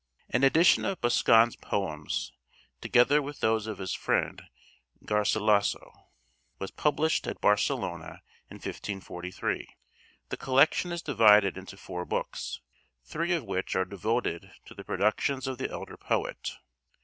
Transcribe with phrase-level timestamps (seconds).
[0.31, 2.33] An edition of Boscan's poems,
[2.81, 4.41] together with those of his friend
[5.05, 5.91] Garcilaso,
[6.57, 9.67] was published at Barcelona in 1543.
[10.29, 12.61] The collection is divided into four books,
[13.03, 16.57] three of which are devoted to the productions of the elder poet.